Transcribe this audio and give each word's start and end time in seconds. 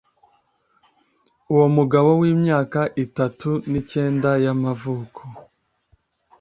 uyu 1.51 1.67
mugabo 1.77 2.09
w’imyaka 2.21 2.79
itatu 3.05 3.49
nicyenda 3.69 4.29
y’amavuko 4.43 5.21